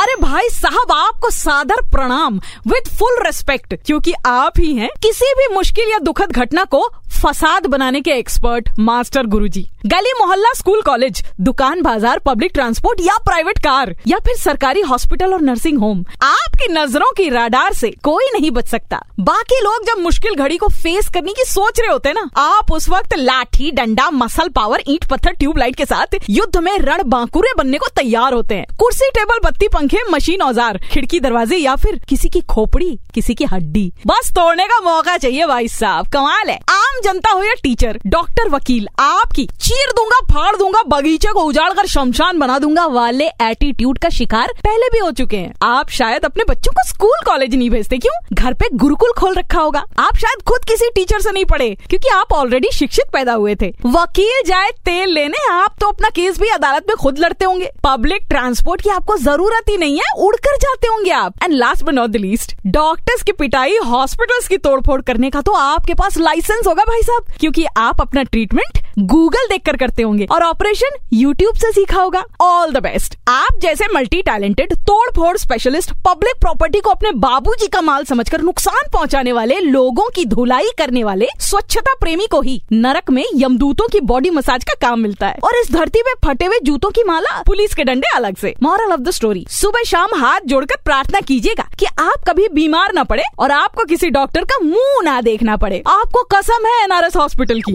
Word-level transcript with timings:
अरे 0.00 0.14
भाई 0.20 0.48
साहब, 0.50 0.92
आपको 0.92 1.30
सादर 1.30 1.80
प्रणाम 1.90 2.38
विद 2.68 2.88
फुल 2.98 3.18
रेस्पेक्ट 3.24 3.74
क्योंकि 3.86 4.12
आप 4.26 4.58
ही 4.58 4.72
हैं 4.74 4.88
किसी 5.02 5.32
भी 5.38 5.48
मुश्किल 5.54 5.90
या 5.90 5.98
दुखद 6.00 6.32
घटना 6.32 6.64
को 6.66 6.88
फसाद 7.12 7.66
बनाने 7.66 8.00
के 8.00 8.10
एक्सपर्ट 8.10 8.68
मास्टर 8.80 9.26
गुरुजी। 9.26 9.62
गली 9.86 10.12
मोहल्ला 10.18 10.52
स्कूल 10.54 10.80
कॉलेज 10.82 11.22
दुकान, 11.40 11.82
बाज़ार 11.82 12.18
पब्लिक 12.18 12.52
ट्रांसपोर्ट 12.54 13.00
या 13.00 13.16
प्राइवेट 13.24 13.58
कार 13.58 13.94
या 14.06 14.18
फिर 14.18 14.36
सरकारी 14.36 14.80
हॉस्पिटल 14.82 15.32
और 15.32 15.40
नर्सिंग 15.42 15.78
होम 15.78 16.04
आपकी 16.22 16.72
नज़रों 16.72 17.10
की 17.16 17.28
राडार 17.30 17.72
से 17.72 17.90
कोई 18.04 18.30
नहीं 18.32 18.50
बच 18.50 18.68
सकता। 18.68 19.00
बाकी 19.20 19.60
लोग 19.60 19.84
जब 19.86 20.02
मुश्किल 20.02 20.34
घड़ी 20.34 20.56
को 20.56 20.68
फेस 20.68 21.08
करने 21.14 21.32
की 21.32 21.44
सोच 21.44 21.80
रहे 21.80 21.90
होते 21.90 22.12
ना, 22.12 22.28
आप 22.36 22.72
उस 22.72 22.88
वक्त 22.88 23.14
लाठी, 23.16 23.70
डंडा 23.72 24.10
मसल 24.12 24.48
पावर 24.50 24.82
ईंट, 24.86 25.04
पत्थर 25.10 25.32
ट्यूबलाइट 25.34 25.76
के 25.76 25.84
साथ 25.84 26.18
युद्ध 26.30 26.56
में 26.58 26.76
रण 26.78 27.02
बांकुरे 27.06 27.52
बनने 27.58 27.78
को 27.78 27.88
तैयार 27.96 28.34
होते 28.34 28.54
हैं। 28.54 28.66
कुर्सी 28.78 29.10
टेबल 29.10 29.38
बत्ती, 29.44 29.68
पंखे 29.70 29.89
मशीन 30.10 30.42
औज़ार, 30.42 30.78
खिड़की 30.84 31.20
दरवाजे 31.20 31.56
या 31.56 31.74
फिर 31.76 31.98
किसी 32.08 32.28
की 32.28 32.40
खोपड़ी, 32.50 32.98
किसी 33.14 33.34
की 33.34 33.44
हड्डी। 33.44 33.92
बस 34.06 34.30
तोड़ने 34.30 34.66
का 34.66 34.80
मौका 34.82 35.16
चाहिए 35.16 35.46
भाई 35.46 35.68
साहब, 35.68 36.06
कमाल 36.08 36.50
है। 36.50 36.58
आम 36.70 37.00
जनता 37.04 37.30
हो 37.30 37.42
या 37.42 37.54
टीचर, 37.62 37.98
डॉक्टर, 38.06 38.48
वकील, 38.48 38.86
आपकी, 39.00 39.46
चीर 39.60 39.92
दूँगा, 39.96 40.18
फाड़ 40.30 40.56
दूँगा, 40.56 40.82
बगीचे 40.88 41.32
को 41.32 41.42
उजाड़ 41.42 41.72
कर 41.72 41.86
शमशान 41.86 42.38
बना 42.38 42.58
दूँगा, 42.58 42.86
वाले 42.86 43.26
एटीट्यूड 43.42 43.98
का 43.98 44.08
शिकार 44.08 44.52
पहले 44.64 44.88
भी 44.88 44.98
हो 44.98 45.10
चुके 45.12 45.36
हैं। 45.36 45.54
आप 45.62 45.90
शायद 45.90 46.24
अपने 46.24 46.44
बच्चों 46.44 46.72
को 46.72 46.86
स्कूल 46.88 47.24
कॉलेज 47.26 47.54
नहीं 47.54 47.70
भेजते, 47.70 47.98
क्यों? 47.98 48.18
घर 48.34 48.54
पे 48.54 48.68
गुरुकुल 48.74 49.12
खोल 49.18 49.34
रखा 49.34 49.60
होगा। 49.60 49.84
आप 49.98 50.16
शायद 50.16 50.42
खुद 50.42 50.64
किसी 50.64 50.90
टीचर 50.94 51.20
से 51.20 51.30
नहीं 51.30 51.44
पढ़े, 51.44 51.68
क्योंकि 51.88 52.08
आप 52.08 52.32
ऑलरेडी 52.32 52.68
शिक्षित 52.72 53.12
पैदा 53.12 53.32
हुए 53.32 53.54
थे। 53.54 53.72
वकील 53.86 54.42
जाए 54.46 54.70
तेल 54.84 55.10
लेने, 55.10 55.46
आप 55.52 55.74
तो 55.80 55.88
अपना 55.88 56.08
केस 56.10 56.40
भी 56.40 56.48
अदालत 56.50 56.86
में 56.88 56.96
खुद 56.96 57.18
लड़ते 57.18 57.44
होंगे। 57.44 57.70
पब्लिक 57.84 58.26
ट्रांसपोर्ट 58.30 58.82
की 58.82 58.90
आपको 58.90 59.16
ज़रूरत 59.18 59.68
ही 59.68 59.76
नहीं 59.80 59.96
है, 59.96 60.12
उड़कर 60.18 60.56
जाते 60.56 60.88
होंगे 60.88 61.10
आप। 61.12 61.42
And 61.42 61.54
last 61.54 61.84
but 61.84 61.94
not 61.94 62.10
the 62.10 62.16
least 62.16 62.54
doctors 62.68 63.22
की 63.22 63.32
पिटाई 63.32 63.76
हॉस्पिटल्स 63.86 64.48
की 64.48 64.56
तोड़फोड़ 64.58 65.00
करने 65.02 65.30
का 65.30 65.40
तो 65.40 65.52
आपके 65.52 65.94
पास 65.94 66.18
लाइसेंस 66.18 66.66
होगा 66.66 66.84
भाई 66.84 67.02
साहब, 67.02 67.32
क्योंकि 67.40 67.64
आप 67.76 68.00
अपना 68.00 68.22
ट्रीटमेंट 68.22 68.78
गूगल 69.02 69.46
देखकर 69.48 69.76
करते 69.76 70.02
होंगे 70.02 70.26
और 70.32 70.42
ऑपरेशन 70.42 70.96
यूट्यूब 71.12 71.54
से 71.54 71.70
सीखा 71.72 72.00
होगा। 72.02 72.22
ऑल 72.40 72.72
द 72.72 72.82
बेस्ट 72.82 73.16
आप 73.28 73.58
जैसे 73.58 73.84
मल्टी 73.94 74.20
टैलेंटेड 74.22 74.74
तोड़ 74.80 75.10
फोड़ 75.10 75.36
स्पेशलिस्ट 75.36 75.92
पब्लिक 76.06 76.40
प्रॉपर्टी 76.40 76.80
को 76.80 76.90
अपने 76.90 77.10
बाबूजी 77.18 77.66
का 77.66 77.80
माल 77.80 78.04
समझकर 78.04 78.40
नुकसान 78.40 78.88
पहुँचाने 78.92 79.32
वाले, 79.32 79.58
लोगों 79.60 80.08
की 80.08 80.24
धुलाई 80.24 80.68
करने 80.78 81.04
वाले, 81.04 81.28
स्वच्छता 81.40 81.94
प्रेमी 82.00 82.26
को 82.26 82.40
ही 82.40 82.60
नरक 82.72 83.10
में 83.10 83.24
यमदूतों 83.34 83.88
की 83.88 84.00
बॉडी 84.00 84.30
मसाज 84.30 84.64
का 84.64 84.74
काम 84.80 85.00
मिलता 85.00 85.26
है। 85.26 85.38
और 85.44 85.56
इस 85.56 85.72
धरती 85.72 86.02
में 86.02 86.12
फटे 86.24 86.46
हुए 86.46 86.58
जूतों 86.62 86.90
की 86.90 87.04
माला 87.04 87.40
पुलिस 87.46 87.74
के 87.74 87.84
डंडे 87.84 88.16
अलग 88.16 88.36
से। 88.36 88.54
मॉरल 88.62 88.92
ऑफ़ 88.92 89.00
द 89.00 89.10
स्टोरी 89.10 89.46
सुबह 89.50 89.82
शाम 89.86 90.14
हाथ 90.14 90.40
जोड़कर 90.46 90.76
प्रार्थना 90.84 91.20
कीजिएगा 91.20 91.68
कि 91.78 91.86
आप 91.86 92.24
कभी 92.28 92.48
बीमार 92.48 92.92
न 92.94 93.04
पड़े 93.04 93.22
और 93.38 93.50
आपको 93.50 93.84
किसी 93.84 94.10
डॉक्टर 94.10 94.44
का 94.44 94.58
मुँह 94.64 95.02
ना 95.04 95.20
देखना 95.20 95.56
पड़े। 95.56 95.82
आपको 95.86 96.22
कसम 96.34 96.66
है 96.66 96.82
एनआरएस 96.84 97.16
हॉस्पिटल 97.16 97.60
की। 97.60 97.72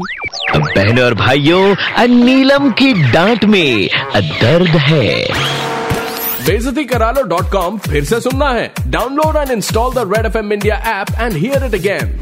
बहनों 0.56 1.06
और 1.06 1.15
भाइयों 1.16 2.08
नीलम 2.08 2.70
की 2.72 2.94
डांट 3.12 3.46
में 3.46 3.88
दर्द 4.16 4.76
है। 4.82 5.14
बेजती 6.46 6.84
करा 6.86 7.12
लो 7.12 7.22
डॉट 7.24 7.52
कॉम, 7.52 7.78
फिर 7.78 8.04
से 8.04 8.20
सुनना 8.22 8.50
है। 8.50 8.72
Download 8.88 9.38
and 9.38 9.52
install 9.52 9.94
the 9.94 10.12
Red 10.16 10.26
F 10.26 10.38
M 10.38 10.54
India 10.54 10.76
app 11.00 11.20
and 11.20 11.34
hear 11.34 11.66
it 11.66 11.74
again. 11.74 12.20